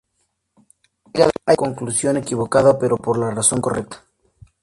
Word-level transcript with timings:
Ha 1.03 1.09
llegado 1.13 1.29
a 1.45 1.51
la 1.51 1.55
conclusión 1.55 2.17
equivocada 2.17 2.79
pero 2.79 2.97
por 2.97 3.19
la 3.19 3.29
razón 3.29 3.61
correcta". 3.61 4.03